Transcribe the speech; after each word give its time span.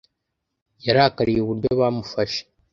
Yarakariye 0.85 1.39
uburyo 1.41 1.67
bamufashe. 1.79 2.41